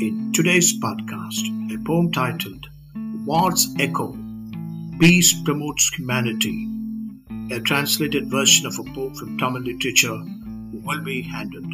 in 0.00 0.32
today's 0.32 0.80
podcast 0.80 1.44
a 1.74 1.78
poem 1.84 2.10
titled 2.10 2.66
War's 3.26 3.68
Echo 3.78 4.16
Peace 4.98 5.34
Promotes 5.42 5.90
Humanity, 5.94 6.66
a 7.50 7.60
translated 7.60 8.30
version 8.30 8.64
of 8.64 8.78
a 8.78 8.84
poem 8.94 9.14
from 9.14 9.36
Tamil 9.36 9.60
literature 9.60 10.18
will 10.72 11.02
be 11.04 11.20
handled. 11.20 11.70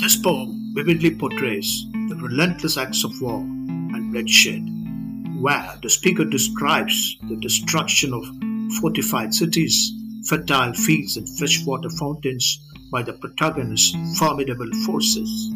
This 0.00 0.16
poem 0.16 0.72
vividly 0.74 1.14
portrays 1.14 1.86
the 2.08 2.16
relentless 2.16 2.76
acts 2.76 3.04
of 3.04 3.12
war 3.22 3.38
and 3.38 4.10
bloodshed, 4.10 4.66
where 5.40 5.78
the 5.84 5.90
speaker 5.90 6.24
describes 6.24 7.16
the 7.28 7.36
destruction 7.36 8.12
of 8.12 8.24
fortified 8.80 9.32
cities, 9.32 9.92
fertile 10.26 10.72
fields, 10.72 11.16
and 11.16 11.28
freshwater 11.38 11.90
fountains 11.90 12.58
by 12.90 13.02
the 13.02 13.12
protagonist's 13.12 14.18
formidable 14.18 14.70
forces. 14.84 15.52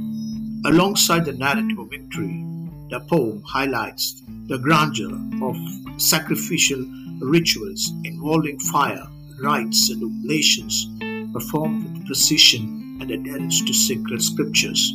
Alongside 0.66 1.26
the 1.26 1.32
narrative 1.34 1.78
of 1.78 1.90
victory, 1.90 2.42
the 2.88 2.98
poem 3.00 3.42
highlights 3.42 4.22
the 4.46 4.56
grandeur 4.56 5.12
of 5.42 5.56
sacrificial 6.00 6.82
rituals 7.20 7.92
involving 8.04 8.58
fire, 8.58 9.06
rites, 9.42 9.90
and 9.90 10.02
oblations 10.02 10.88
performed 11.34 11.84
with 11.84 12.06
precision 12.06 12.96
and 13.02 13.10
adherence 13.10 13.62
to 13.62 13.74
sacred 13.74 14.22
scriptures. 14.22 14.94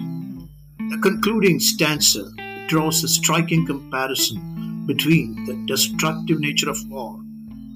The 0.89 0.97
concluding 1.03 1.59
stanza 1.59 2.31
draws 2.67 3.03
a 3.03 3.07
striking 3.07 3.67
comparison 3.67 4.87
between 4.87 5.45
the 5.45 5.53
destructive 5.67 6.39
nature 6.39 6.71
of 6.71 6.89
war 6.89 7.19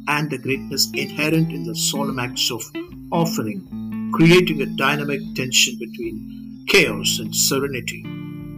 and 0.08 0.32
the 0.32 0.40
greatness 0.40 0.90
inherent 0.96 1.52
in 1.52 1.64
the 1.64 1.76
solemn 1.76 2.18
acts 2.18 2.50
of 2.50 2.64
offering, 3.12 4.12
creating 4.16 4.64
a 4.64 4.66
dynamic 4.66 5.22
tension 5.36 5.78
between 5.78 6.53
chaos 6.68 7.20
and 7.20 7.36
serenity. 7.36 8.04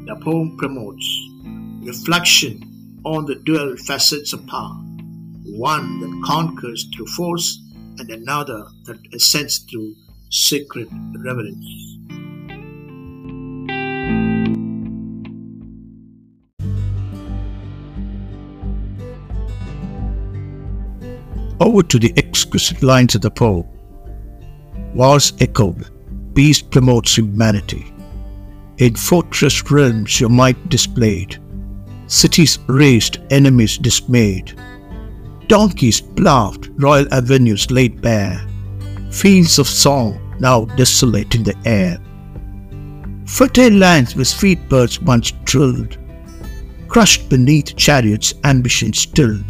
The 0.08 0.20
poem 0.24 0.58
promotes 0.58 1.08
reflection 1.82 2.62
on 3.04 3.26
the 3.26 3.36
dual 3.36 3.78
facets 3.78 4.34
of 4.34 4.46
power 4.48 4.86
one 5.46 6.00
that 6.00 6.24
conquers 6.26 6.86
through 6.94 7.06
force, 7.08 7.62
and 7.98 8.10
another 8.10 8.66
that 8.86 8.98
ascends 9.14 9.60
through 9.60 9.96
sacred 10.30 10.90
reverence. 11.24 11.66
Over 21.62 21.84
to 21.84 22.00
the 22.00 22.14
exquisite 22.18 22.84
lines 22.84 23.16
of 23.16 23.22
the 23.22 23.32
poem. 23.32 23.66
Wars 24.94 25.32
echoed, 25.40 25.90
peace 26.36 26.62
promotes 26.62 27.16
humanity. 27.16 27.95
In 28.78 28.94
fortress 28.94 29.72
realms 29.72 30.20
your 30.20 30.30
might 30.30 30.68
displayed, 30.68 31.42
cities 32.08 32.60
razed, 32.68 33.20
enemies 33.30 33.78
dismayed. 33.78 34.60
Donkeys 35.48 36.02
ploughed, 36.02 36.70
royal 36.82 37.08
avenues 37.14 37.72
laid 37.72 38.02
bare, 38.02 38.46
fields 39.12 39.60
of 39.60 39.68
song 39.70 40.20
now 40.42 40.66
desolate 40.76 41.36
in 41.36 41.44
the 41.44 41.56
air. 41.64 41.98
Fertile 43.26 43.72
lands 43.72 44.14
where 44.14 44.26
sweet 44.26 44.68
birds 44.68 45.02
once 45.02 45.32
trilled, 45.46 45.98
crushed 46.90 47.30
beneath 47.30 47.78
chariots' 47.78 48.34
ambition 48.44 48.92
stilled. 48.92 49.46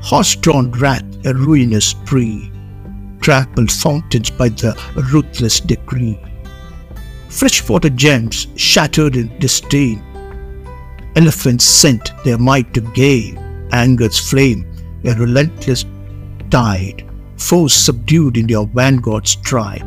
Horse-drawn 0.00 0.70
wrath, 0.70 1.04
a 1.26 1.34
ruinous 1.34 1.94
tree, 2.06 2.50
trampled 3.20 3.70
fountains 3.70 4.30
by 4.30 4.48
the 4.48 4.74
ruthless 5.12 5.60
decree 5.60 6.18
freshwater 7.30 7.90
gems 7.90 8.48
shattered 8.56 9.16
in 9.16 9.38
disdain. 9.38 10.02
Elephants 11.16 11.64
sent 11.64 12.12
their 12.24 12.38
might 12.38 12.74
to 12.74 12.80
gain 12.80 13.38
anger's 13.72 14.18
flame, 14.18 14.66
a 15.04 15.14
relentless 15.14 15.84
tide, 16.50 17.08
foes 17.36 17.72
subdued 17.72 18.36
in 18.36 18.48
your 18.48 18.66
vanguard's 18.66 19.30
stride. 19.30 19.84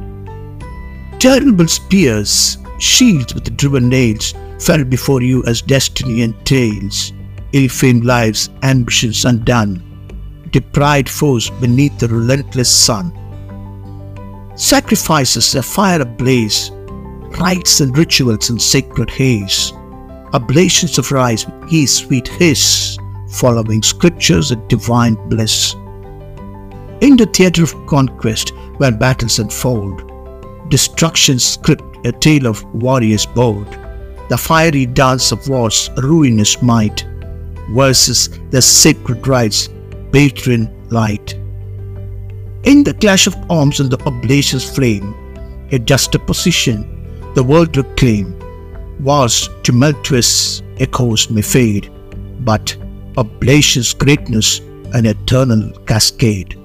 Terrible 1.19 1.67
spears, 1.67 2.57
shields 2.79 3.33
with 3.33 3.55
driven 3.57 3.89
nails, 3.89 4.33
fell 4.59 4.83
before 4.83 5.21
you 5.21 5.43
as 5.45 5.61
destiny 5.61 6.21
entails. 6.21 7.11
Ill-famed 7.51 8.03
lives, 8.03 8.49
ambitions 8.63 9.25
undone, 9.25 9.83
deprived 10.51 11.09
foes 11.09 11.49
beneath 11.49 11.97
the 11.99 12.07
relentless 12.07 12.69
sun. 12.69 13.11
Sacrifices, 14.55 15.55
a 15.55 15.61
fire 15.61 16.01
ablaze, 16.01 16.71
rites 17.39 17.81
and 17.81 17.97
rituals 17.97 18.49
in 18.49 18.59
sacred 18.59 19.09
haze, 19.09 19.71
oblations 20.33 20.97
of 20.97 21.11
rice 21.11 21.45
with 21.45 21.69
ghee 21.69 21.85
sweet 21.85 22.27
hiss, 22.27 22.97
following 23.29 23.81
scriptures 23.81 24.51
of 24.51 24.67
divine 24.67 25.15
bliss. 25.29 25.73
In 27.01 27.17
the 27.17 27.29
theatre 27.33 27.63
of 27.63 27.75
conquest, 27.87 28.51
where 28.77 28.91
battles 28.91 29.39
unfold, 29.39 30.09
destruction 30.69 31.39
script 31.39 31.83
a 32.05 32.11
tale 32.11 32.47
of 32.47 32.63
warriors 32.73 33.25
bold, 33.25 33.67
the 34.29 34.37
fiery 34.37 34.85
dance 34.85 35.31
of 35.31 35.47
war's 35.47 35.89
ruinous 35.97 36.61
might, 36.61 37.05
versus 37.71 38.29
the 38.51 38.61
sacred 38.61 39.27
rites 39.27 39.69
patron 40.11 40.69
light. 40.89 41.33
In 42.63 42.83
the 42.83 42.93
clash 42.93 43.27
of 43.27 43.35
arms 43.49 43.79
and 43.79 43.89
the 43.89 44.01
oblation's 44.05 44.69
flame, 44.69 45.13
a 45.71 45.79
juxtaposition 45.79 46.92
the 47.35 47.43
world 47.43 47.73
to 47.73 47.83
claim. 47.95 48.37
War's 48.99 49.49
tumultuous 49.63 50.61
echoes 50.77 51.29
may 51.29 51.41
fade, 51.41 51.91
but 52.41 52.75
oblation's 53.17 53.93
greatness 53.93 54.59
an 54.93 55.05
eternal 55.05 55.71
cascade. 55.85 56.59